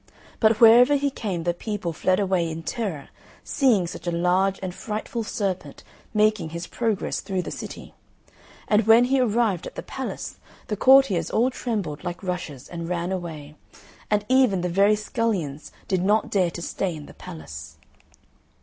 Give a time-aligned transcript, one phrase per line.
[0.39, 3.09] But wherever he came the people fled away in terror,
[3.43, 7.93] seeing such a large and frightful serpent making his progress through the city;
[8.67, 13.11] and when he arrived at the palace, the courtiers all trembled like rushes and ran
[13.11, 13.53] away;
[14.09, 17.77] and even the very scullions did not dare to stay in the place.